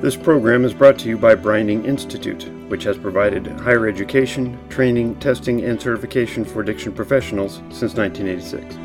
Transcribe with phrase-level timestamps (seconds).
[0.00, 5.16] This program is brought to you by Breining Institute, which has provided higher education, training,
[5.16, 8.76] testing, and certification for addiction professionals since 1986.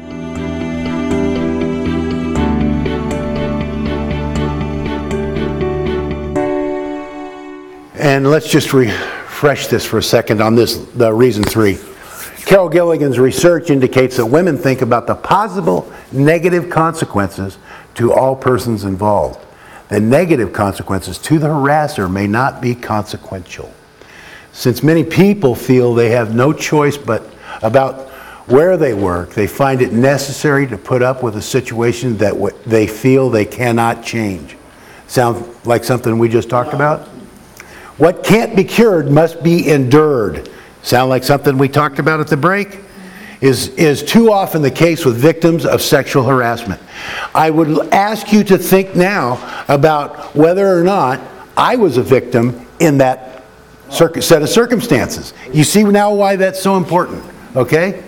[7.98, 11.78] And let's just refresh this for a second on this, the reason three.
[12.46, 17.58] Carol Gilligan's research indicates that women think about the possible negative consequences
[17.94, 19.45] to all persons involved.
[19.90, 23.72] The negative consequences to the harasser may not be consequential.
[24.52, 27.24] Since many people feel they have no choice but
[27.62, 28.10] about
[28.48, 32.88] where they work, they find it necessary to put up with a situation that they
[32.88, 34.56] feel they cannot change.
[35.08, 37.08] Sound like something we just talked about?
[37.98, 40.50] What can't be cured must be endured.
[40.84, 42.80] Sound like something we talked about at the break?
[43.42, 46.82] Is, is too often the case with victims of sexual harassment.
[47.34, 51.20] I would ask you to think now about whether or not
[51.58, 53.44] I was a victim in that
[53.90, 55.34] circ- set of circumstances.
[55.52, 57.24] You see now why that's so important,
[57.56, 58.04] okay?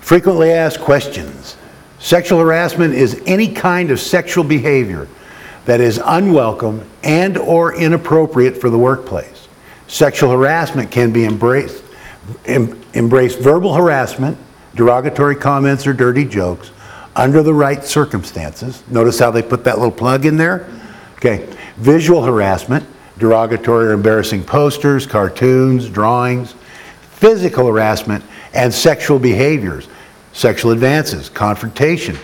[0.00, 1.56] Frequently asked questions.
[1.98, 5.08] Sexual harassment is any kind of sexual behavior
[5.64, 9.48] that is unwelcome and or inappropriate for the workplace.
[9.86, 11.83] Sexual harassment can be embraced
[12.46, 14.38] em, embrace verbal harassment,
[14.74, 16.70] derogatory comments or dirty jokes
[17.16, 18.82] under the right circumstances.
[18.88, 20.68] Notice how they put that little plug in there?
[21.16, 21.48] Okay.
[21.76, 22.84] Visual harassment,
[23.18, 26.54] derogatory or embarrassing posters, cartoons, drawings,
[27.12, 29.88] physical harassment, and sexual behaviors,
[30.32, 32.16] sexual advances, confrontation,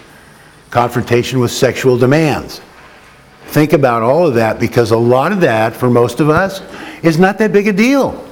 [0.70, 2.60] confrontation with sexual demands.
[3.46, 6.60] Think about all of that because a lot of that, for most of us,
[7.02, 8.29] is not that big a deal.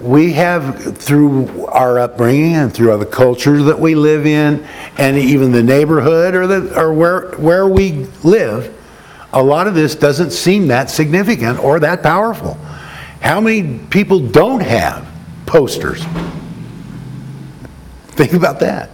[0.00, 4.66] We have, through our upbringing and through the culture that we live in,
[4.98, 8.74] and even the neighborhood or, the, or where, where we live,
[9.32, 12.54] a lot of this doesn't seem that significant or that powerful.
[13.20, 15.08] How many people don't have
[15.46, 16.04] posters?
[18.08, 18.90] Think about that.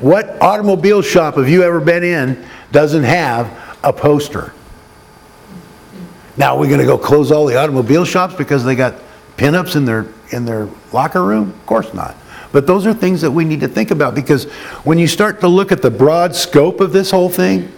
[0.00, 4.52] What automobile shop have you ever been in doesn't have a poster?
[6.36, 8.94] Now, we're going to go close all the automobile shops because they got
[9.36, 11.50] pinups in their in their locker room?
[11.50, 12.16] Of course not.
[12.52, 14.44] But those are things that we need to think about because
[14.84, 17.72] when you start to look at the broad scope of this whole thing,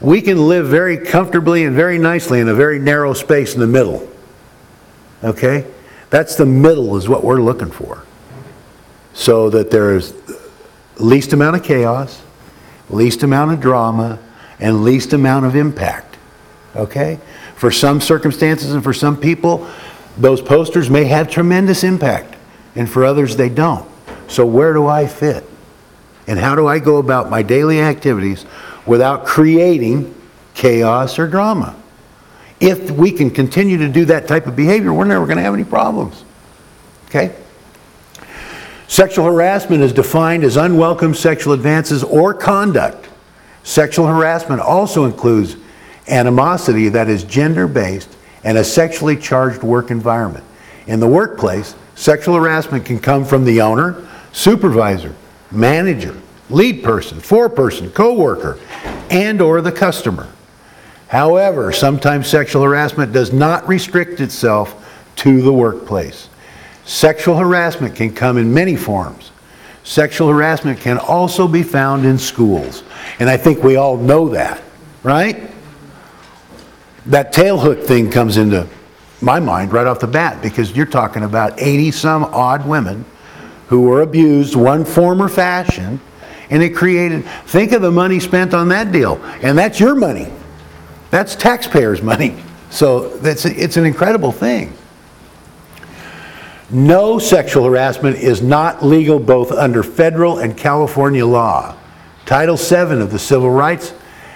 [0.00, 3.66] we can live very comfortably and very nicely in a very narrow space in the
[3.66, 4.08] middle.
[5.22, 5.66] Okay?
[6.10, 8.04] That's the middle is what we're looking for.
[9.12, 10.14] So that there's
[10.98, 12.22] least amount of chaos,
[12.90, 14.18] least amount of drama,
[14.60, 16.16] and least amount of impact.
[16.76, 17.18] Okay?
[17.56, 19.68] For some circumstances and for some people,
[20.18, 22.34] those posters may have tremendous impact,
[22.74, 23.88] and for others, they don't.
[24.26, 25.44] So, where do I fit?
[26.26, 28.44] And how do I go about my daily activities
[28.84, 30.14] without creating
[30.54, 31.74] chaos or drama?
[32.60, 35.54] If we can continue to do that type of behavior, we're never going to have
[35.54, 36.24] any problems.
[37.06, 37.34] Okay?
[38.88, 43.08] Sexual harassment is defined as unwelcome sexual advances or conduct.
[43.62, 45.56] Sexual harassment also includes
[46.08, 50.44] animosity that is gender based and a sexually charged work environment.
[50.86, 55.14] In the workplace, sexual harassment can come from the owner, supervisor,
[55.50, 56.16] manager,
[56.50, 58.58] lead person, foreperson, coworker,
[59.10, 60.28] and or the customer.
[61.08, 64.84] However, sometimes sexual harassment does not restrict itself
[65.16, 66.28] to the workplace.
[66.84, 69.30] Sexual harassment can come in many forms.
[69.84, 72.82] Sexual harassment can also be found in schools.
[73.20, 74.62] And I think we all know that,
[75.02, 75.50] right?
[77.08, 78.68] That Tailhook thing comes into
[79.22, 83.04] my mind right off the bat because you're talking about 80 some odd women
[83.68, 86.00] who were abused one form or fashion
[86.50, 90.30] and it created think of the money spent on that deal and that's your money.
[91.10, 92.36] That's taxpayers money.
[92.70, 94.74] So that's it's an incredible thing.
[96.70, 101.74] No sexual harassment is not legal both under federal and California law.
[102.26, 103.94] Title VII of the Civil Rights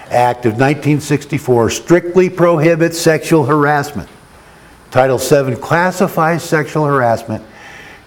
[0.09, 4.09] Act of 1964 strictly prohibits sexual harassment.
[4.91, 7.43] Title VII classifies sexual harassment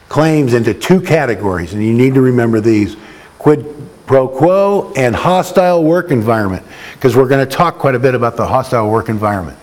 [0.09, 2.97] claims into two categories, and you need to remember these
[3.39, 3.67] quid
[4.07, 8.37] pro quo and hostile work environment, because we're going to talk quite a bit about
[8.37, 9.59] the hostile work environment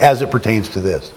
[0.00, 1.12] as it pertains to this.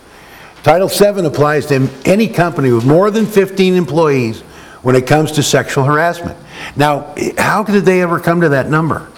[0.63, 4.41] Title VII applies to any company with more than 15 employees
[4.81, 6.37] when it comes to sexual harassment.
[6.75, 9.09] Now, how did they ever come to that number?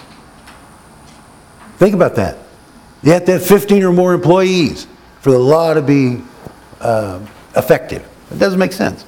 [1.80, 2.36] Think about that.
[3.02, 4.86] You have to have 15 or more employees
[5.22, 6.20] for the law to be
[6.78, 7.24] uh,
[7.56, 8.06] effective.
[8.30, 9.06] It doesn't make sense.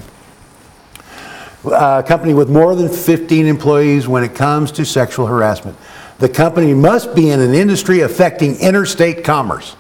[1.67, 5.77] A company with more than 15 employees when it comes to sexual harassment.
[6.17, 9.75] The company must be in an industry affecting interstate commerce.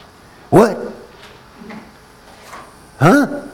[0.50, 0.78] What?
[2.98, 3.46] Huh?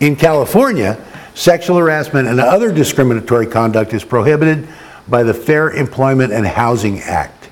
[0.00, 1.02] In California,
[1.32, 4.68] sexual harassment and other discriminatory conduct is prohibited
[5.10, 7.50] by the Fair Employment and Housing Act.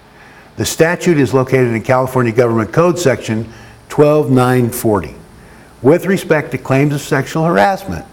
[0.56, 3.52] The statute is located in California Government Code Section
[3.88, 5.14] 12940.
[5.82, 8.06] With respect to claims of sexual harassment,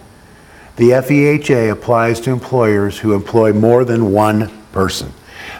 [0.76, 5.14] the FEHA applies to employers who employ more than one person.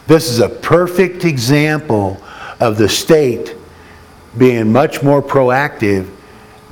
[0.06, 2.22] This is a perfect example
[2.60, 3.54] of the state
[4.36, 6.08] being much more proactive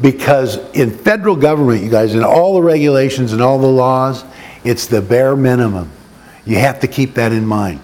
[0.00, 4.25] because in federal government, you guys, in all the regulations and all the laws,
[4.64, 5.90] it's the bare minimum.
[6.46, 7.81] You have to keep that in mind.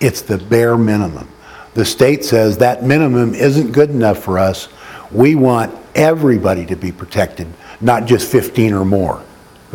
[0.00, 1.28] It's the bare minimum.
[1.74, 4.68] The state says that minimum isn't good enough for us.
[5.12, 7.46] We want everybody to be protected,
[7.80, 9.22] not just 15 or more.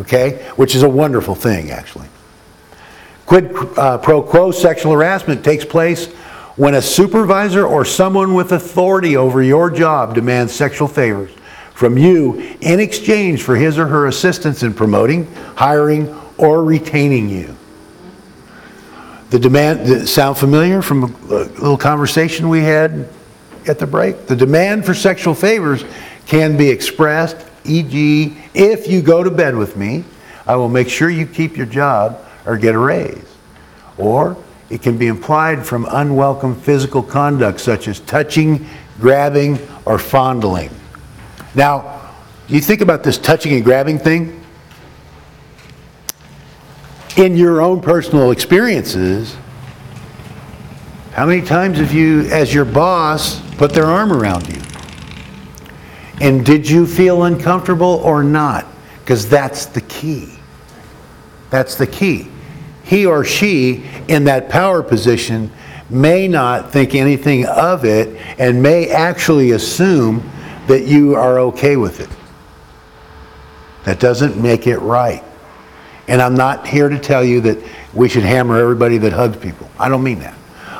[0.00, 0.50] Okay?
[0.56, 2.08] Which is a wonderful thing, actually.
[3.24, 6.12] Quid uh, pro quo sexual harassment takes place
[6.56, 11.32] when a supervisor or someone with authority over your job demands sexual favors
[11.74, 16.08] from you in exchange for his or her assistance in promoting, hiring,
[16.38, 17.54] or retaining you.
[19.30, 23.08] The demand, sound familiar from a little conversation we had
[23.66, 24.26] at the break?
[24.26, 25.84] The demand for sexual favors
[26.26, 30.04] can be expressed, e.g., if you go to bed with me,
[30.46, 33.36] I will make sure you keep your job or get a raise.
[33.98, 34.36] Or
[34.70, 38.66] it can be implied from unwelcome physical conduct such as touching,
[39.00, 40.70] grabbing, or fondling.
[41.54, 42.12] Now,
[42.48, 44.45] you think about this touching and grabbing thing?
[47.16, 49.36] In your own personal experiences,
[51.12, 54.60] how many times have you, as your boss, put their arm around you?
[56.20, 58.66] And did you feel uncomfortable or not?
[59.00, 60.38] Because that's the key.
[61.48, 62.28] That's the key.
[62.84, 65.50] He or she in that power position
[65.88, 70.28] may not think anything of it and may actually assume
[70.66, 72.10] that you are okay with it.
[73.84, 75.22] That doesn't make it right.
[76.08, 77.58] And I'm not here to tell you that
[77.92, 79.68] we should hammer everybody that hugs people.
[79.78, 80.34] I don't mean that.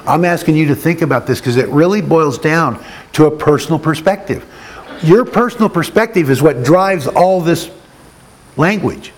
[0.07, 2.83] I'm asking you to think about this because it really boils down
[3.15, 4.45] to a personal perspective.
[5.03, 7.71] Your personal perspective is what drives all this
[8.57, 9.13] language.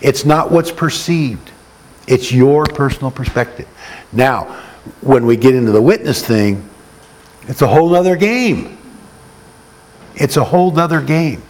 [0.00, 1.50] It's not what's perceived,
[2.06, 3.68] it's your personal perspective.
[4.12, 4.44] Now,
[5.00, 6.68] when we get into the witness thing,
[7.46, 8.78] it's a whole other game.
[10.14, 11.42] It's a whole other game.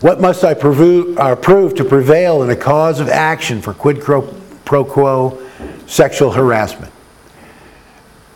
[0.00, 4.00] What must I prove, uh, prove to prevail in a cause of action for quid
[4.00, 5.38] pro quo
[5.86, 6.92] sexual harassment?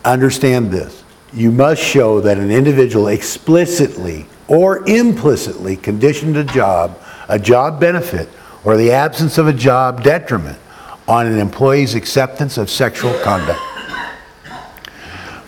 [0.03, 1.03] Understand this.
[1.33, 8.29] You must show that an individual explicitly or implicitly conditioned a job, a job benefit,
[8.63, 10.59] or the absence of a job detriment
[11.07, 13.59] on an employee's acceptance of sexual conduct.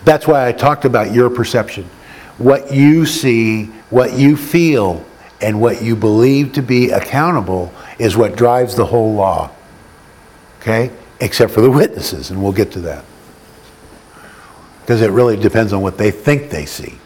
[0.04, 1.88] That's why I talked about your perception
[2.38, 5.04] what you see, what you feel,
[5.40, 9.50] and what you believe to be accountable is what drives the whole law.
[10.60, 10.90] Okay?
[11.20, 13.04] Except for the witnesses, and we'll get to that.
[14.80, 16.98] Because it really depends on what they think they see.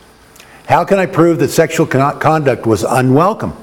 [0.66, 3.56] How can I prove that sexual conduct was unwelcome?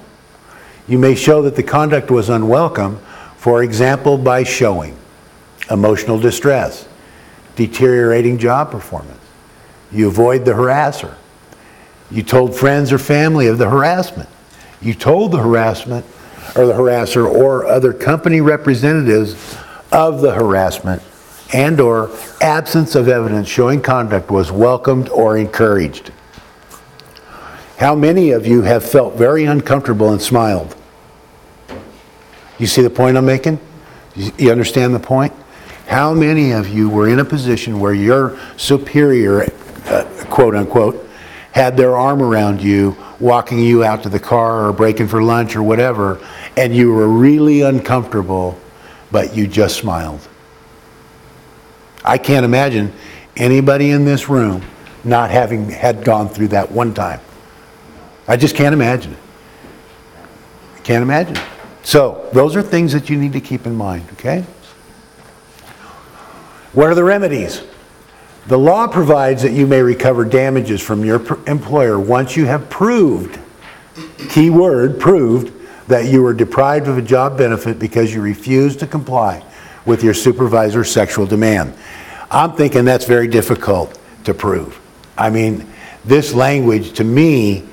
[0.88, 3.00] You may show that the conduct was unwelcome,
[3.38, 4.98] for example, by showing
[5.71, 6.88] emotional distress,
[7.56, 9.19] deteriorating job performance.
[9.92, 11.16] You avoid the harasser,
[12.11, 14.30] you told friends or family of the harassment.
[14.81, 16.06] You told the harassment
[16.56, 19.57] or the harasser or other company representatives
[19.92, 21.02] of the harassment
[21.54, 26.12] and or absence of evidence showing conduct was welcomed or encouraged.
[27.78, 30.76] How many of you have felt very uncomfortable and smiled?
[32.57, 33.59] You see the point I'm making?
[34.16, 35.33] You understand the point?
[35.88, 39.52] How many of you were in a position where your superior,
[39.86, 41.09] uh, quote unquote,
[41.52, 45.56] had their arm around you, walking you out to the car or breaking for lunch
[45.56, 48.59] or whatever, and you were really uncomfortable,
[49.11, 50.28] but you just smiled.
[52.04, 52.94] I can't imagine
[53.35, 54.64] anybody in this room
[55.04, 57.19] not having had gone through that one time.
[58.28, 59.19] I just can't imagine it.
[60.78, 61.38] I can't imagine.
[61.83, 64.45] So, those are things that you need to keep in mind, okay?
[66.73, 67.64] What are the remedies?
[68.49, 73.39] The law provides that you may recover damages from your employer once you have proved,
[74.29, 75.53] key word, proved,
[75.87, 79.45] that you were deprived of a job benefit because you refused to comply
[79.85, 81.75] with your supervisor's sexual demand.
[82.31, 84.81] I'm thinking that's very difficult to prove.
[85.15, 85.71] I mean,
[86.03, 87.68] this language to me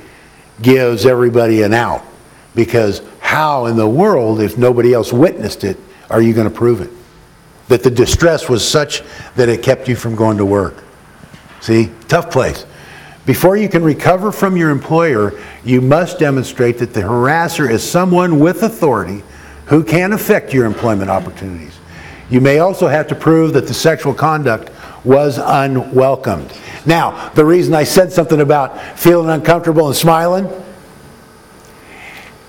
[0.60, 2.04] gives everybody an out
[2.54, 5.78] because how in the world, if nobody else witnessed it,
[6.10, 6.90] are you going to prove it?
[7.68, 9.02] That the distress was such
[9.34, 10.84] that it kept you from going to work.
[11.60, 12.64] See, tough place.
[13.24, 15.32] Before you can recover from your employer,
[15.64, 19.24] you must demonstrate that the harasser is someone with authority
[19.66, 21.76] who can affect your employment opportunities.
[22.30, 24.70] You may also have to prove that the sexual conduct
[25.04, 26.52] was unwelcomed.
[26.84, 30.48] Now, the reason I said something about feeling uncomfortable and smiling,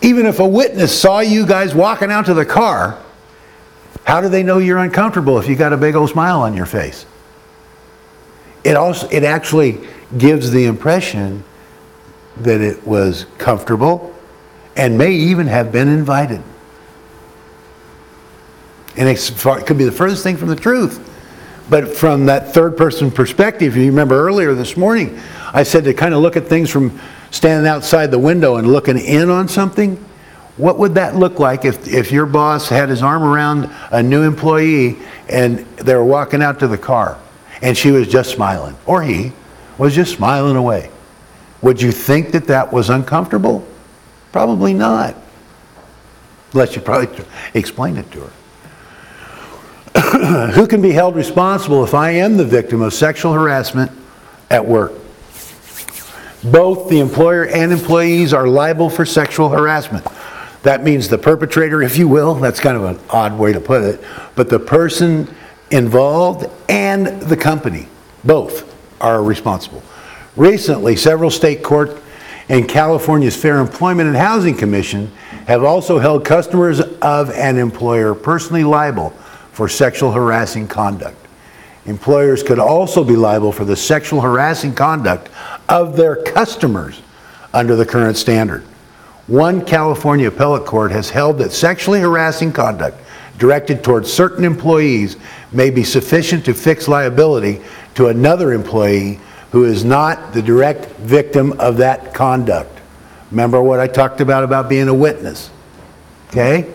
[0.01, 3.01] even if a witness saw you guys walking out to the car,
[4.07, 6.65] how do they know you're uncomfortable if you got a big old smile on your
[6.65, 7.05] face?
[8.63, 9.85] It also it actually
[10.17, 11.43] gives the impression
[12.37, 14.15] that it was comfortable
[14.77, 16.41] and may even have been invited.
[18.95, 19.19] And it
[19.65, 21.03] could be the furthest thing from the truth.
[21.69, 25.19] But from that third person perspective, you remember earlier this morning,
[25.51, 26.97] I said to kind of look at things from
[27.31, 30.01] standing outside the window and looking in on something.
[30.57, 34.23] What would that look like if, if your boss had his arm around a new
[34.23, 34.97] employee
[35.29, 37.19] and they were walking out to the car
[37.61, 39.33] and she was just smiling, or he
[39.77, 40.89] was just smiling away?
[41.61, 43.67] Would you think that that was uncomfortable?
[44.31, 45.15] Probably not.
[46.53, 48.31] Unless you probably explained it to her.
[50.53, 53.91] Who can be held responsible if I am the victim of sexual harassment
[54.49, 54.93] at work?
[56.43, 60.05] Both the employer and employees are liable for sexual harassment.
[60.67, 63.83] That means the perpetrator, if you will, that's kind of an odd way to put
[63.83, 64.03] it,
[64.35, 65.33] but the person
[65.71, 67.87] involved and the company,
[68.25, 69.81] both are responsible.
[70.35, 71.97] Recently, several state courts
[72.49, 75.09] and California's Fair Employment and Housing Commission
[75.45, 79.11] have also held customers of an employer personally liable
[79.53, 81.15] for sexual harassing conduct.
[81.85, 85.29] Employers could also be liable for the sexual harassing conduct
[85.69, 87.01] of their customers
[87.53, 88.65] under the current standard.
[89.27, 92.97] One California appellate court has held that sexually harassing conduct
[93.37, 95.17] directed towards certain employees
[95.51, 97.61] may be sufficient to fix liability
[97.95, 99.19] to another employee
[99.51, 102.71] who is not the direct victim of that conduct.
[103.31, 105.49] Remember what I talked about about being a witness?
[106.29, 106.73] Okay?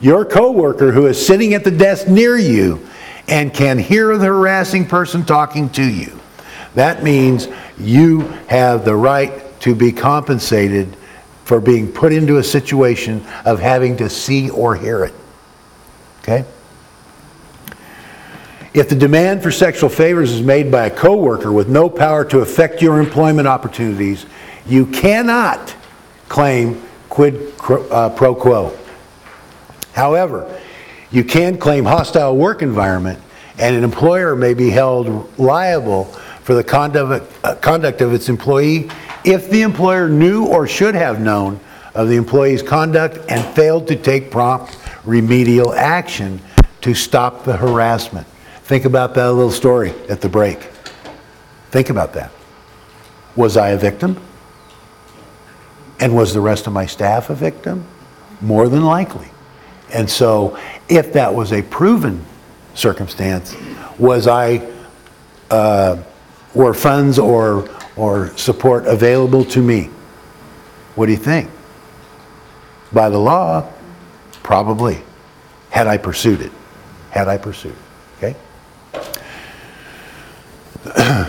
[0.00, 2.86] Your coworker who is sitting at the desk near you
[3.28, 6.18] and can hear the harassing person talking to you.
[6.74, 10.96] That means you have the right to be compensated
[11.52, 15.12] for being put into a situation of having to see or hear it.
[16.20, 16.46] Okay?
[18.72, 22.38] If the demand for sexual favors is made by a coworker with no power to
[22.38, 24.24] affect your employment opportunities,
[24.64, 25.76] you cannot
[26.30, 28.74] claim quid uh, pro quo.
[29.92, 30.58] However,
[31.10, 33.20] you can claim hostile work environment,
[33.58, 36.04] and an employer may be held liable
[36.44, 36.64] for the
[37.44, 38.88] uh, conduct of its employee
[39.24, 41.60] if the employer knew or should have known
[41.94, 46.40] of the employee's conduct and failed to take prompt remedial action
[46.80, 48.26] to stop the harassment.
[48.64, 50.58] Think about that little story at the break.
[51.70, 52.30] Think about that.
[53.36, 54.20] Was I a victim?
[56.00, 57.86] And was the rest of my staff a victim?
[58.40, 59.28] More than likely.
[59.92, 62.24] And so, if that was a proven
[62.74, 63.54] circumstance,
[63.98, 64.68] was I,
[65.50, 66.02] uh,
[66.54, 69.90] were funds or, or support available to me?
[70.94, 71.50] What do you think?
[72.92, 73.70] By the law,
[74.42, 75.02] probably.
[75.70, 76.52] Had I pursued it.
[77.10, 77.78] Had I pursued it.
[78.18, 78.36] Okay?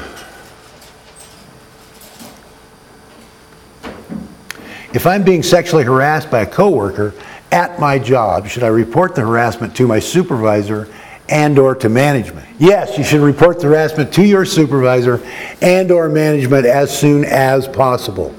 [4.94, 7.14] if I'm being sexually harassed by a coworker
[7.52, 10.88] at my job, should I report the harassment to my supervisor
[11.34, 12.48] and or to management?
[12.60, 15.20] Yes, you should report the harassment to your supervisor
[15.64, 18.36] and or management as soon as possible.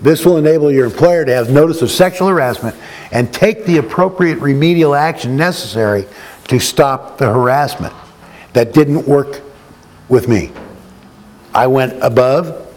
[0.00, 2.74] This will enable your employer to have notice of sexual harassment
[3.12, 6.06] and take the appropriate remedial action necessary
[6.44, 7.92] to stop the harassment.
[8.54, 9.42] That didn't work
[10.08, 10.50] with me.
[11.52, 12.74] I went above,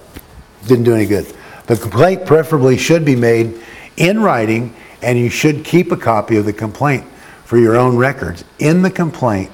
[0.68, 1.34] didn't do any good.
[1.68, 3.62] The complaint preferably should be made
[3.96, 7.06] in writing, and you should keep a copy of the complaint
[7.46, 8.44] for your own records.
[8.60, 9.50] In the complaint,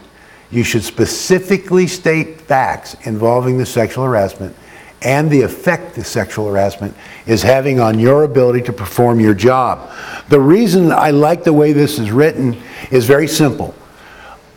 [0.52, 4.56] you should specifically state facts involving the sexual harassment
[5.02, 6.96] and the effect the sexual harassment
[7.28, 9.92] is having on your ability to perform your job.
[10.30, 13.76] The reason I like the way this is written is very simple.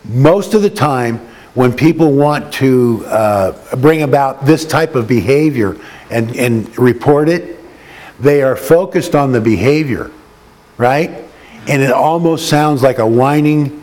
[0.05, 1.19] Most of the time,
[1.53, 5.77] when people want to uh, bring about this type of behavior
[6.09, 7.59] and, and report it,
[8.19, 10.09] they are focused on the behavior,
[10.77, 11.23] right?
[11.67, 13.80] And it almost sounds like a whining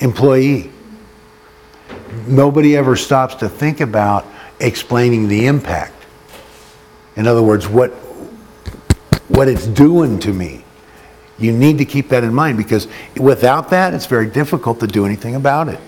[0.00, 0.70] employee.
[2.26, 4.26] Nobody ever stops to think about
[4.60, 5.94] explaining the impact.
[7.16, 7.90] In other words, what,
[9.28, 10.64] what it's doing to me.
[11.38, 15.06] You need to keep that in mind because without that, it's very difficult to do
[15.06, 15.78] anything about it.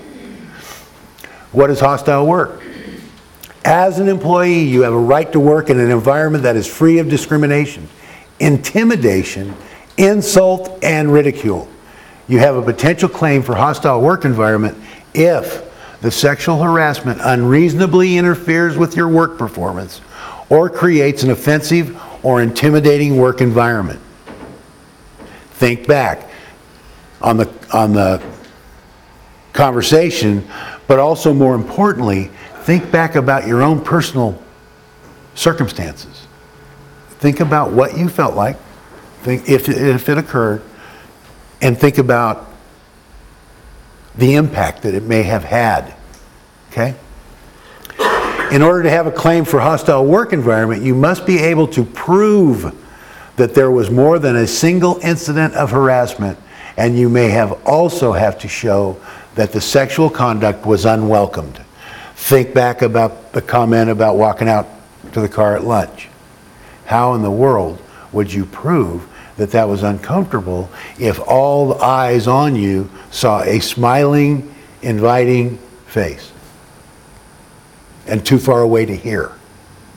[1.53, 2.63] What is hostile work?
[3.65, 6.99] As an employee, you have a right to work in an environment that is free
[6.99, 7.89] of discrimination,
[8.39, 9.55] intimidation,
[9.97, 11.69] insult, and ridicule.
[12.31, 14.79] You have a potential claim for hostile work environment
[15.15, 15.69] if
[16.01, 20.01] the sexual harassment unreasonably interferes with your work performance
[20.49, 23.99] or creates an offensive or intimidating work environment.
[25.55, 26.31] Think back
[27.21, 28.23] on the, on the
[29.53, 30.49] conversation,
[30.87, 34.41] but also more importantly, think back about your own personal
[35.35, 36.29] circumstances.
[37.19, 38.57] Think about what you felt like,
[39.23, 40.63] think if, if it occurred,
[41.61, 42.47] and think about
[44.17, 45.95] the impact that it may have had.
[46.71, 46.95] Okay?
[48.53, 51.85] In order to have a claim for hostile work environment, you must be able to
[51.85, 52.77] prove
[53.37, 56.39] that there was more than a single incident of harassment,
[56.77, 59.01] and you may have also have to show
[59.35, 61.61] that the sexual conduct was unwelcomed.
[62.17, 64.67] Think back about the comment about walking out
[65.13, 66.09] to the car at lunch.
[66.87, 67.81] How in the world
[68.13, 69.09] would you prove
[69.41, 70.69] that that was uncomfortable
[70.99, 75.57] if all the eyes on you saw a smiling, inviting
[75.87, 76.31] face
[78.07, 79.33] and too far away to hear?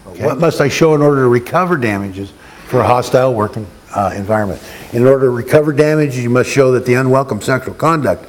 [0.08, 0.26] Okay.
[0.26, 2.32] What must I show in order to recover damages
[2.68, 4.64] for a hostile working uh, environment?
[4.94, 8.26] In order to recover damages, you must show that the unwelcome sexual conduct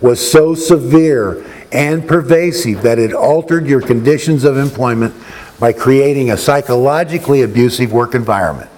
[0.00, 5.14] was so severe and pervasive that it altered your conditions of employment
[5.60, 8.70] by creating a psychologically abusive work environment.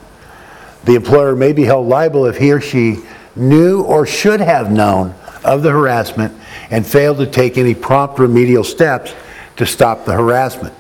[0.85, 2.99] The employer may be held liable if he or she
[3.37, 6.35] knew or should have known of the harassment
[6.71, 9.15] and failed to take any prompt remedial steps
[9.57, 10.75] to stop the harassment.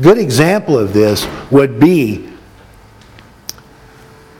[0.00, 2.30] Good example of this would be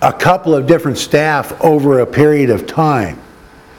[0.03, 3.21] a couple of different staff over a period of time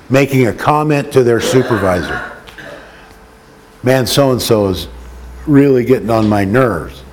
[0.09, 2.31] making a comment to their supervisor.
[3.83, 4.87] Man, so and so is
[5.45, 7.04] really getting on my nerves.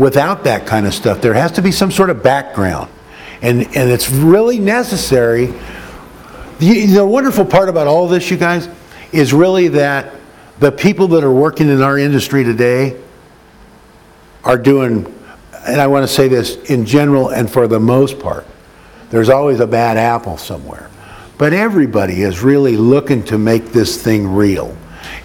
[0.00, 2.90] Without that kind of stuff, there has to be some sort of background.
[3.42, 5.46] And, and it's really necessary.
[6.58, 8.68] The, the wonderful part about all this, you guys,
[9.12, 10.14] is really that
[10.58, 12.98] the people that are working in our industry today
[14.42, 15.04] are doing,
[15.66, 18.46] and I want to say this in general and for the most part,
[19.10, 20.88] there's always a bad apple somewhere.
[21.36, 24.74] But everybody is really looking to make this thing real.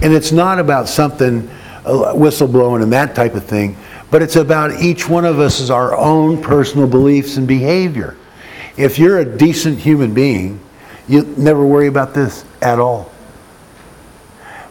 [0.01, 1.49] And it's not about something,
[1.85, 3.77] uh, whistleblowing and that type of thing,
[4.15, 8.15] but it's about each one of us as our own personal beliefs and behavior.
[8.77, 10.61] If you're a decent human being,
[11.05, 13.11] you never worry about this at all.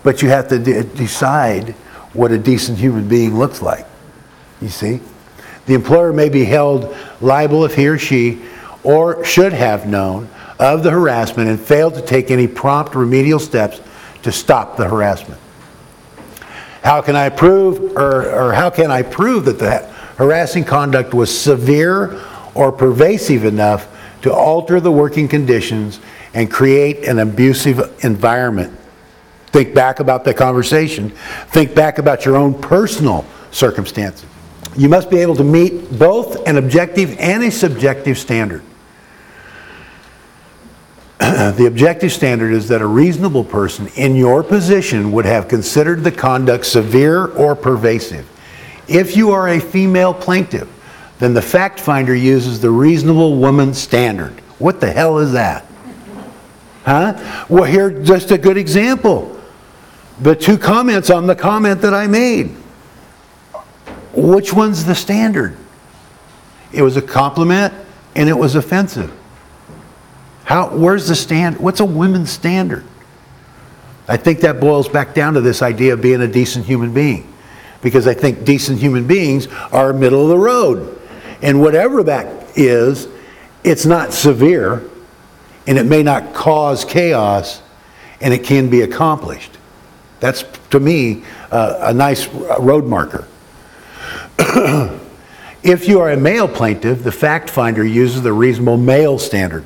[0.03, 1.75] But you have to de- decide
[2.15, 3.87] what a decent human being looks like.
[4.63, 5.01] You see?
[5.67, 8.41] The employer may be held liable if he or she
[8.83, 13.83] or should have known of the harassment and failed to take any prompt remedial steps
[14.23, 15.39] to stop the harassment.
[16.85, 19.79] How can I prove, or, or how can I prove that the
[20.19, 22.21] harassing conduct was severe
[22.55, 23.89] or pervasive enough
[24.21, 25.99] to alter the working conditions
[26.35, 28.79] and create an abusive environment?
[29.47, 31.09] Think back about the conversation.
[31.49, 34.27] Think back about your own personal circumstances.
[34.77, 38.63] You must be able to meet both an objective and a subjective standard.
[41.57, 46.13] the objective standard is that a reasonable person in your position would have considered the
[46.13, 48.29] conduct severe or pervasive.
[48.89, 50.69] If you are a female plaintiff,
[51.19, 54.33] then the fact finder uses the reasonable woman standard.
[54.59, 55.65] What the hell is that?
[56.85, 57.47] Huh?
[57.49, 59.41] Well, here, just a good example.
[60.21, 62.49] The two comments on the comment that I made.
[64.13, 65.57] Which one's the standard?
[66.71, 67.73] It was a compliment
[68.15, 69.11] and it was offensive.
[70.45, 71.59] How, where's the stand?
[71.59, 72.85] What's a women's standard?
[74.07, 77.33] I think that boils back down to this idea of being a decent human being.
[77.83, 81.01] Because I think decent human beings are middle of the road.
[81.43, 83.09] And whatever that is,
[83.63, 84.83] it's not severe,
[85.67, 87.63] and it may not cause chaos,
[88.21, 89.57] and it can be accomplished.
[90.21, 93.27] That's, to me, uh, a nice road marker.
[95.63, 99.65] if you are a male plaintiff, the fact finder uses the reasonable male standard.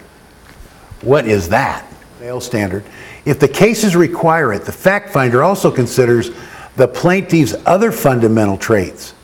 [1.03, 1.87] What is that?
[2.21, 2.85] Male standard.
[3.25, 6.31] If the cases require it, the fact finder also considers
[6.77, 9.15] the plaintiff's other fundamental traits,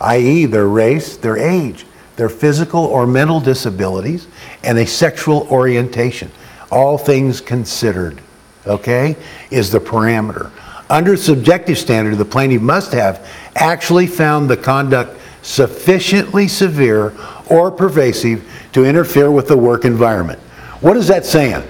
[0.00, 4.26] i.e., their race, their age, their physical or mental disabilities,
[4.62, 6.30] and a sexual orientation.
[6.70, 8.20] All things considered,
[8.66, 9.16] okay,
[9.50, 10.50] is the parameter.
[10.88, 17.12] Under subjective standard, the plaintiff must have actually found the conduct sufficiently severe
[17.50, 20.40] or pervasive to interfere with the work environment.
[20.82, 21.62] What is that saying?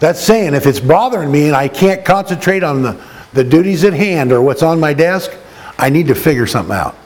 [0.00, 3.00] That's saying if it's bothering me and I can't concentrate on the,
[3.32, 5.32] the duties at hand or what's on my desk,
[5.78, 6.96] I need to figure something out.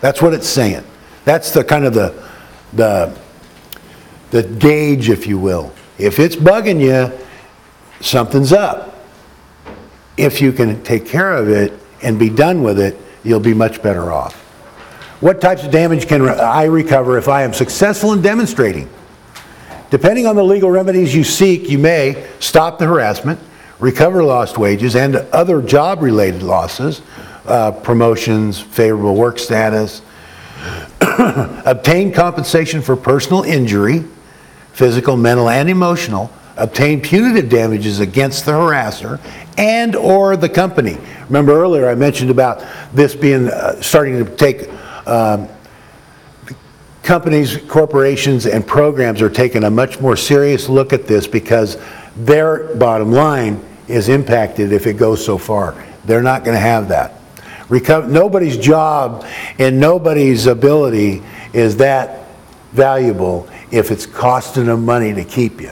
[0.00, 0.84] That's what it's saying.
[1.24, 2.22] That's the kind of the,
[2.74, 3.18] the,
[4.30, 5.72] the gauge, if you will.
[5.98, 7.18] If it's bugging you,
[8.00, 9.04] something's up.
[10.18, 13.82] If you can take care of it and be done with it, you'll be much
[13.82, 14.34] better off.
[15.20, 18.90] What types of damage can I recover if I am successful in demonstrating?
[19.90, 23.38] Depending on the legal remedies you seek, you may stop the harassment,
[23.78, 27.02] recover lost wages and other job-related losses,
[27.46, 30.02] uh, promotions, favorable work status,
[31.00, 34.04] obtain compensation for personal injury,
[34.72, 39.20] physical, mental, and emotional, obtain punitive damages against the harasser
[39.56, 40.98] and/or the company.
[41.28, 44.68] Remember earlier I mentioned about this being uh, starting to take
[45.06, 45.48] um,
[47.06, 51.78] companies, corporations, and programs are taking a much more serious look at this because
[52.16, 55.82] their bottom line is impacted if it goes so far.
[56.04, 57.14] They're not going to have that.
[57.68, 59.24] Reco- nobody's job
[59.58, 62.26] and nobody's ability is that
[62.72, 65.70] valuable if it's costing them money to keep you.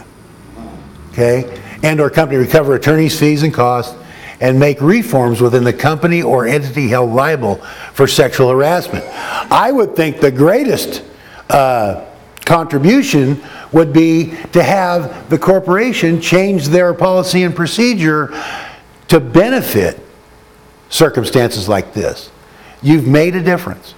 [1.12, 1.60] Okay?
[1.82, 3.96] And or company recover attorney's fees and costs
[4.40, 7.56] and make reforms within the company or entity held liable
[7.92, 9.04] for sexual harassment.
[9.50, 11.02] I would think the greatest
[11.50, 12.04] uh,
[12.44, 18.32] contribution would be to have the corporation change their policy and procedure
[19.08, 20.00] to benefit
[20.88, 22.30] circumstances like this.
[22.82, 23.94] You've made a difference.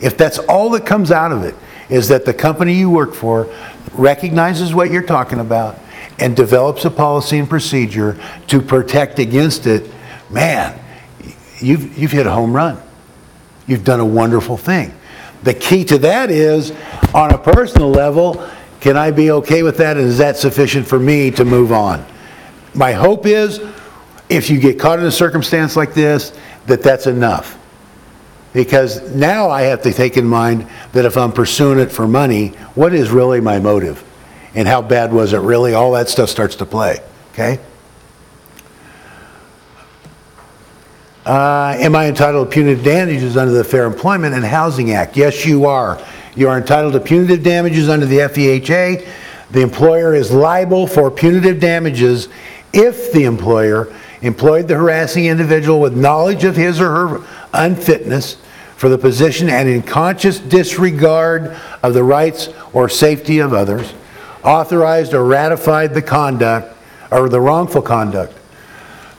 [0.00, 1.54] If that's all that comes out of it,
[1.88, 3.52] is that the company you work for
[3.92, 5.78] recognizes what you're talking about
[6.18, 9.90] and develops a policy and procedure to protect against it,
[10.30, 10.78] man,
[11.58, 12.80] you've, you've hit a home run.
[13.66, 14.94] You've done a wonderful thing.
[15.42, 16.72] The key to that is,
[17.14, 18.48] on a personal level,
[18.80, 22.04] can I be okay with that and is that sufficient for me to move on?
[22.74, 23.60] My hope is,
[24.28, 26.32] if you get caught in a circumstance like this,
[26.66, 27.58] that that's enough.
[28.52, 32.48] Because now I have to take in mind that if I'm pursuing it for money,
[32.74, 34.04] what is really my motive?
[34.54, 35.74] And how bad was it really?
[35.74, 36.98] All that stuff starts to play,
[37.32, 37.58] okay?
[41.24, 45.16] Uh, am I entitled to punitive damages under the Fair Employment and Housing Act?
[45.16, 46.04] Yes, you are.
[46.34, 49.06] You are entitled to punitive damages under the FEHA.
[49.52, 52.28] The employer is liable for punitive damages
[52.72, 58.38] if the employer employed the harassing individual with knowledge of his or her unfitness
[58.76, 63.94] for the position and in conscious disregard of the rights or safety of others,
[64.42, 66.76] authorized or ratified the conduct
[67.12, 68.34] or the wrongful conduct,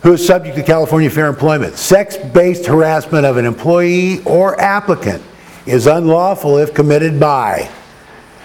[0.03, 1.77] who is subject to California Fair Employment.
[1.77, 5.23] Sex-based harassment of an employee or applicant
[5.65, 7.69] is unlawful if committed by,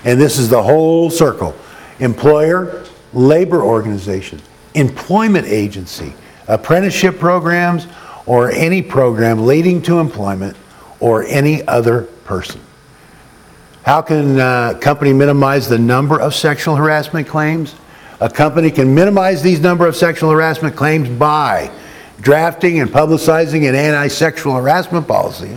[0.04, 1.54] and this is the whole circle,
[1.98, 4.40] employer, labor organization,
[4.74, 6.14] employment agency,
[6.46, 7.88] apprenticeship programs,
[8.24, 10.56] or any program leading to employment
[11.00, 12.60] or any other person.
[13.82, 17.74] How can a company minimize the number of sexual harassment claims?
[18.20, 21.70] A company can minimize these number of sexual harassment claims by
[22.20, 25.56] drafting and publicizing an anti-sexual harassment policy,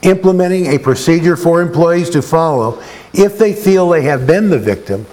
[0.00, 5.06] implementing a procedure for employees to follow if they feel they have been the victim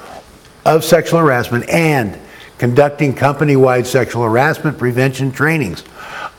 [0.65, 2.17] of sexual harassment, and
[2.57, 5.83] conducting company-wide sexual harassment prevention trainings.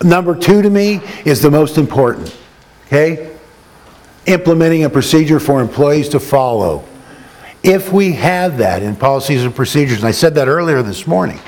[0.03, 2.37] Number two to me is the most important,
[2.87, 3.35] okay?
[4.27, 6.85] Implementing a procedure for employees to follow.
[7.63, 11.39] If we have that in policies and procedures, and I said that earlier this morning,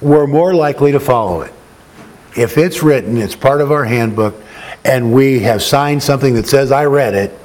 [0.00, 1.52] we're more likely to follow it.
[2.34, 4.34] If it's written, it's part of our handbook,
[4.84, 7.38] and we have signed something that says, I read it,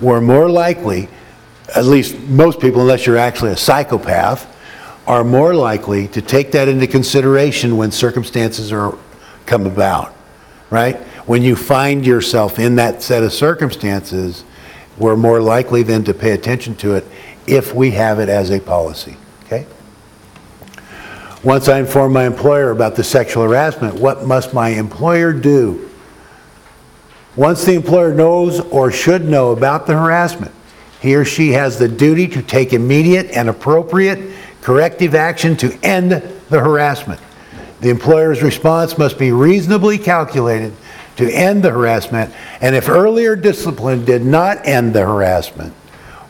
[0.00, 1.08] we're more likely,
[1.74, 4.54] at least most people, unless you're actually a psychopath,
[5.06, 8.96] are more likely to take that into consideration when circumstances are
[9.46, 10.14] come about,
[10.68, 10.96] right?
[11.26, 14.44] When you find yourself in that set of circumstances,
[14.98, 17.06] we're more likely then to pay attention to it
[17.48, 19.66] if we have it as a policy, okay?
[21.42, 25.88] Once I inform my employer about the sexual harassment, what must my employer do?
[27.36, 30.52] Once the employer knows or should know about the harassment,
[31.00, 36.10] he or she has the duty to take immediate and appropriate corrective action to end
[36.10, 37.20] the harassment.
[37.80, 40.74] The employer's response must be reasonably calculated
[41.16, 45.72] to end the harassment, and if earlier discipline did not end the harassment,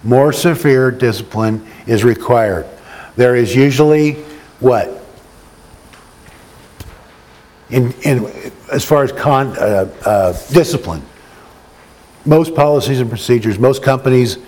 [0.03, 2.67] more severe discipline is required.
[3.17, 4.15] There is usually
[4.61, 4.89] what?
[7.71, 11.03] In, in, as far as con, uh, uh, discipline,
[12.25, 14.39] most policies and procedures, most companies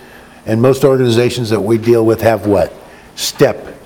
[0.45, 2.73] And most organizations that we deal with have what?
[3.15, 3.77] Step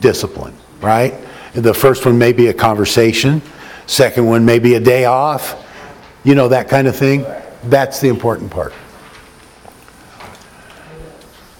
[0.00, 1.14] discipline, right?
[1.54, 3.40] The first one may be a conversation,
[3.86, 5.66] second one may be a day off,
[6.24, 7.24] you know, that kind of thing.
[7.64, 8.72] That's the important part.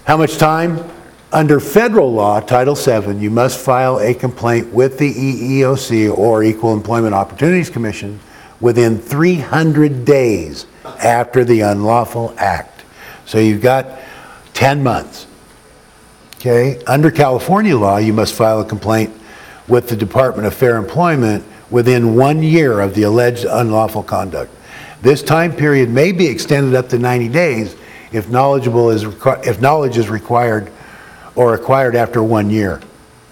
[0.05, 0.83] How much time?
[1.31, 6.73] Under federal law, Title VII, you must file a complaint with the EEOC or Equal
[6.73, 8.19] Employment Opportunities Commission
[8.59, 12.83] within 300 days after the unlawful act.
[13.25, 13.97] So you've got
[14.53, 15.25] 10 months.
[16.35, 16.83] Okay?
[16.85, 19.13] Under California law, you must file a complaint
[19.69, 24.51] with the Department of Fair Employment within one year of the alleged unlawful conduct.
[25.01, 27.77] This time period may be extended up to 90 days
[28.13, 30.71] if knowledgeable is, requi- if knowledge is required
[31.35, 32.79] or acquired after one year.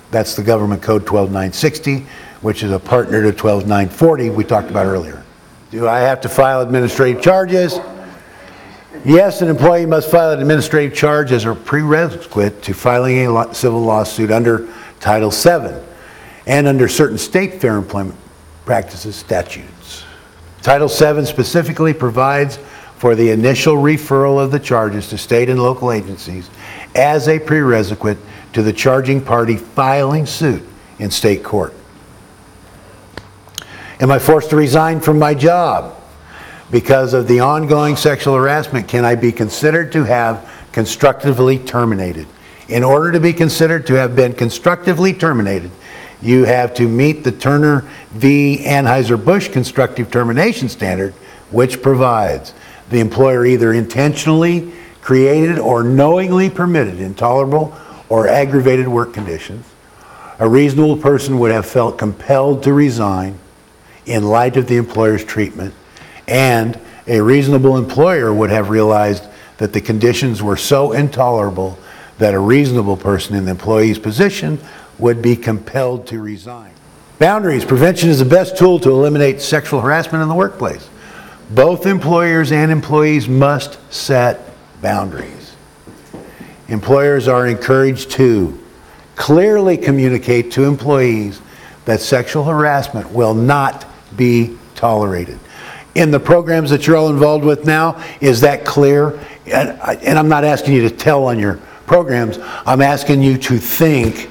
[0.10, 2.06] That's the Government Code 12960,
[2.42, 5.24] which is a partner to 12940 we talked about earlier.
[5.70, 7.80] Do I have to file administrative charges?
[9.06, 13.54] Yes, an employee must file an administrative charge as a prerequisite to filing a lo-
[13.54, 14.68] civil lawsuit under
[15.00, 15.82] Title VII
[16.46, 18.18] and under certain state fair employment
[18.66, 20.04] practices statutes.
[20.62, 22.60] Title VII specifically provides
[23.02, 26.52] for the initial referral of the charges to state and local agencies
[26.94, 28.20] as a prerequisite
[28.54, 30.62] to the charging party filing suit
[31.00, 31.74] in state court.
[34.00, 36.00] Am I forced to resign from my job?
[36.70, 42.28] Because of the ongoing sexual harassment, can I be considered to have constructively terminated?
[42.68, 45.72] In order to be considered to have been constructively terminated,
[46.22, 48.60] you have to meet the Turner v.
[48.64, 51.16] Anheuser-Busch constructive termination standard,
[51.50, 52.54] which provides
[52.92, 57.76] the employer either intentionally created or knowingly permitted intolerable
[58.10, 59.66] or aggravated work conditions.
[60.40, 63.40] A reasonable person would have felt compelled to resign
[64.06, 65.74] in light of the employer's treatment,
[66.28, 69.24] and a reasonable employer would have realized
[69.58, 71.78] that the conditions were so intolerable
[72.18, 74.60] that a reasonable person in the employee's position
[75.00, 76.72] would be compelled to resign.
[77.20, 77.64] Boundaries.
[77.64, 80.90] Prevention is the best tool to eliminate sexual harassment in the workplace.
[81.52, 84.40] Both employers and employees must set
[84.82, 85.54] boundaries.
[86.70, 88.58] Employers are encouraged to
[89.18, 91.42] clearly communicate to employees
[91.84, 93.86] that sexual harassment will not
[94.16, 95.38] be tolerated.
[95.96, 99.20] In the programs that you're all involved with now, is that clear?
[99.46, 103.38] And, I- and I'm not asking you to tell on your programs, I'm asking you
[103.38, 104.30] to think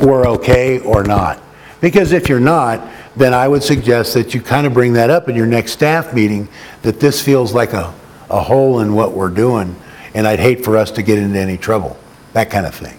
[0.00, 1.42] we're okay or not.
[1.82, 2.80] Because if you're not,
[3.18, 6.14] then I would suggest that you kind of bring that up in your next staff
[6.14, 6.48] meeting,
[6.82, 7.92] that this feels like a,
[8.30, 9.76] a hole in what we're doing,
[10.14, 11.96] and I'd hate for us to get into any trouble,
[12.32, 12.98] that kind of thing.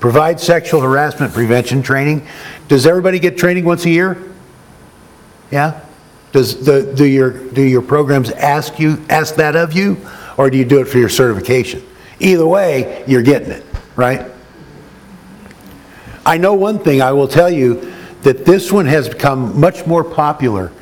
[0.00, 2.26] Provide sexual harassment prevention training.
[2.68, 4.32] Does everybody get training once a year?
[5.50, 5.80] Yeah?
[6.32, 9.98] Does the, do your, do your programs ask you, ask that of you,
[10.36, 11.86] or do you do it for your certification?
[12.18, 13.64] Either way, you're getting it,
[13.96, 14.30] right?
[16.24, 20.04] I know one thing, I will tell you, that this one has become much more
[20.04, 20.72] popular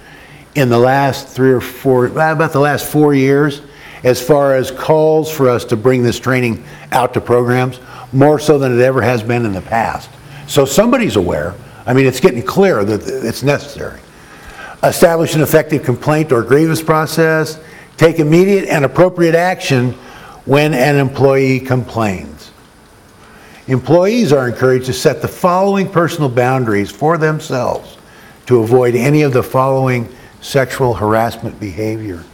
[0.54, 3.62] in the last three or four, about the last four years,
[4.04, 7.80] as far as calls for us to bring this training out to programs,
[8.12, 10.10] more so than it ever has been in the past.
[10.46, 11.54] So somebody's aware.
[11.86, 14.00] I mean, it's getting clear that it's necessary.
[14.82, 17.60] Establish an effective complaint or grievance process.
[17.96, 19.92] Take immediate and appropriate action
[20.44, 22.37] when an employee complains.
[23.68, 27.98] Employees are encouraged to set the following personal boundaries for themselves
[28.46, 30.08] to avoid any of the following
[30.40, 32.24] sexual harassment behavior.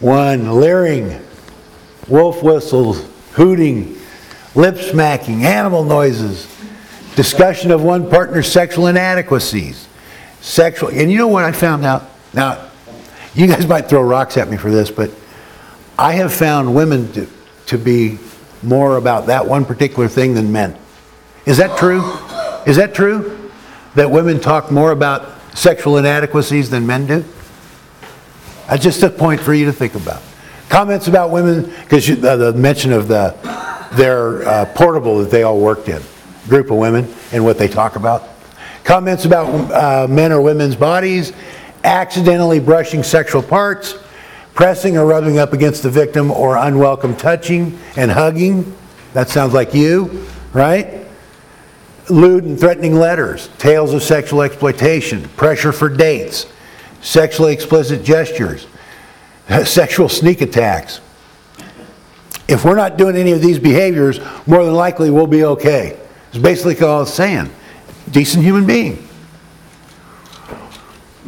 [0.00, 1.22] One, leering,
[2.08, 3.98] wolf whistles, hooting,
[4.54, 6.50] lip smacking, animal noises,
[7.14, 9.86] discussion of one partner's sexual inadequacies,
[10.40, 12.04] sexual, and you know what I found out?
[12.32, 12.70] Now,
[13.34, 15.10] you guys might throw rocks at me for this, but
[15.98, 17.28] I have found women to,
[17.66, 18.18] to be
[18.62, 20.76] more about that one particular thing than men.
[21.44, 22.02] Is that true?
[22.66, 23.50] Is that true?
[23.94, 27.24] That women talk more about sexual inadequacies than men do?
[28.68, 30.22] That's just a point for you to think about.
[30.68, 33.34] Comments about women, because uh, the mention of the,
[33.94, 36.02] their uh, portable that they all worked in,
[36.48, 38.28] group of women, and what they talk about.
[38.82, 41.32] Comments about uh, men or women's bodies,
[41.84, 43.94] accidentally brushing sexual parts,
[44.56, 48.74] pressing or rubbing up against the victim, or unwelcome touching and hugging.
[49.12, 51.06] That sounds like you, right?
[52.08, 56.46] Lewd and threatening letters, tales of sexual exploitation, pressure for dates,
[57.02, 58.66] sexually explicit gestures,
[59.64, 61.00] sexual sneak attacks.
[62.48, 65.98] If we're not doing any of these behaviors, more than likely we'll be okay.
[66.30, 67.50] It's basically all it's saying.
[68.10, 69.06] Decent human being.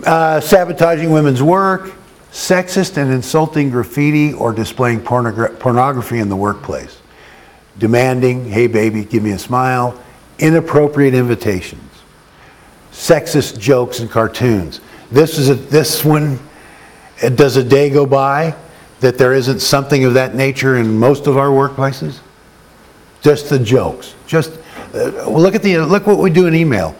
[0.06, 1.97] Uh, sabotaging women's work,
[2.32, 7.00] sexist and insulting graffiti or displaying pornogra- pornography in the workplace,
[7.78, 9.98] demanding, hey baby, give me a smile,
[10.38, 11.90] inappropriate invitations,
[12.92, 14.80] sexist jokes and cartoons.
[15.10, 16.38] This is a, this one,
[17.34, 18.54] does a day go by
[19.00, 22.20] that there isn't something of that nature in most of our workplaces?
[23.20, 24.14] Just the jokes.
[24.26, 24.52] Just
[24.94, 26.94] uh, look at the look what we do in email.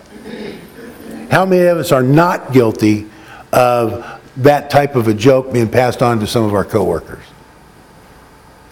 [1.31, 3.07] How many of us are not guilty
[3.53, 7.25] of that type of a joke being passed on to some of our coworkers?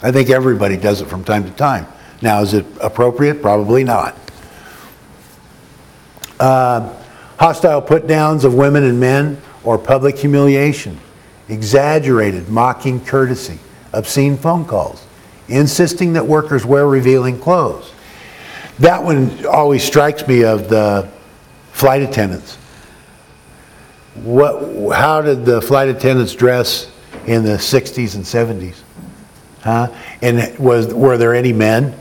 [0.02, 1.86] I think everybody does it from time to time.
[2.22, 3.42] Now, is it appropriate?
[3.42, 4.16] Probably not.
[6.38, 6.94] Uh,
[7.38, 10.98] hostile put downs of women and men or public humiliation,
[11.48, 13.58] exaggerated, mocking courtesy,
[13.92, 15.04] obscene phone calls,
[15.48, 17.92] insisting that workers wear revealing clothes.
[18.78, 21.08] That one always strikes me of the
[21.72, 22.58] flight attendants.
[24.22, 26.90] What, how did the flight attendants dress
[27.26, 28.82] in the 60s and 70s?
[29.62, 29.92] Huh?
[30.22, 31.94] And was, were there any men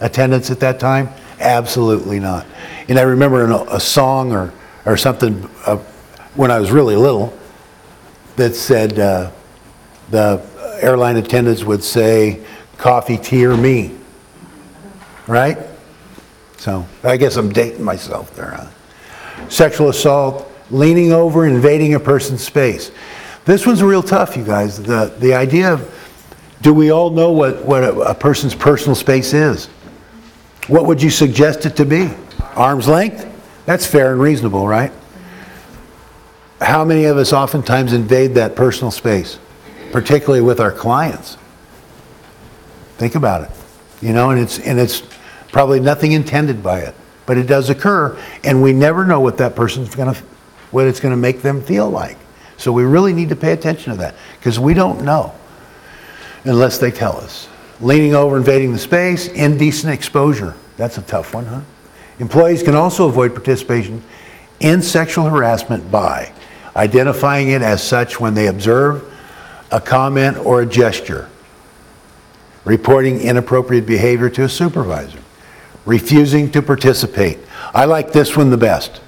[0.00, 1.08] attendants at that time?
[1.40, 2.46] Absolutely not.
[2.88, 4.52] And I remember in a, a song or,
[4.84, 5.76] or something uh,
[6.34, 7.36] when I was really little
[8.36, 9.30] that said uh,
[10.10, 10.42] the
[10.80, 12.44] airline attendants would say,
[12.78, 13.96] coffee, tea, or me.
[15.26, 15.58] Right?
[16.56, 18.50] So I guess I'm dating myself there.
[18.50, 19.48] Huh?
[19.48, 22.90] Sexual assault, leaning over, invading a person's space.
[23.44, 24.82] This one's real tough, you guys.
[24.82, 25.96] The, the idea of
[26.62, 29.66] do we all know what, what a, a person's personal space is?
[30.68, 32.10] What would you suggest it to be?
[32.54, 33.26] Arm's length?
[33.66, 34.92] That's fair and reasonable, right?
[36.60, 39.38] How many of us oftentimes invade that personal space,
[39.92, 41.38] particularly with our clients?
[42.98, 43.50] Think about it.
[44.02, 45.02] You know, and it's and it's
[45.52, 46.94] probably nothing intended by it,
[47.26, 50.22] but it does occur, and we never know what that person's going to
[50.70, 52.18] what it's going to make them feel like.
[52.56, 55.34] So we really need to pay attention to that because we don't know
[56.44, 57.48] unless they tell us.
[57.80, 60.54] Leaning over, invading the space, indecent exposure.
[60.76, 61.62] That's a tough one, huh?
[62.18, 64.02] Employees can also avoid participation
[64.60, 66.32] in sexual harassment by
[66.76, 69.10] identifying it as such when they observe
[69.70, 71.30] a comment or a gesture,
[72.64, 75.18] reporting inappropriate behavior to a supervisor,
[75.86, 77.38] refusing to participate.
[77.72, 79.00] I like this one the best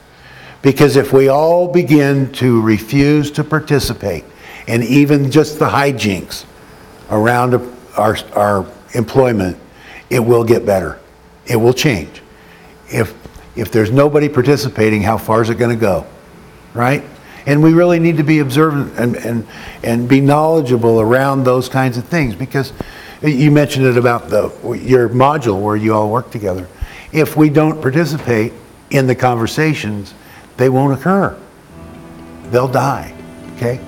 [0.62, 4.24] because if we all begin to refuse to participate,
[4.68, 6.44] and even just the hijinks
[7.10, 7.54] around
[7.96, 9.58] our, our employment,
[10.08, 11.00] it will get better.
[11.46, 12.22] It will change.
[12.88, 13.14] If,
[13.56, 16.06] if there's nobody participating, how far is it going to go?
[16.74, 17.02] Right?
[17.44, 19.46] And we really need to be observant and, and,
[19.82, 22.72] and be knowledgeable around those kinds of things because
[23.20, 26.68] you mentioned it about the, your module where you all work together.
[27.12, 28.52] If we don't participate
[28.90, 30.14] in the conversations,
[30.62, 31.36] they won't occur.
[32.52, 33.12] They'll die.
[33.56, 33.80] Okay?